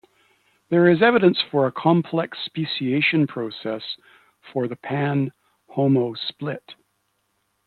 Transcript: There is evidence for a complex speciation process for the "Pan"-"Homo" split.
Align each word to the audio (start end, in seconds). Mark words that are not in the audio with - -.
There 0.71 0.87
is 0.89 1.03
evidence 1.03 1.39
for 1.51 1.67
a 1.67 1.71
complex 1.71 2.35
speciation 2.47 3.27
process 3.27 3.83
for 4.51 4.67
the 4.67 4.75
"Pan"-"Homo" 4.75 6.15
split. 6.17 6.73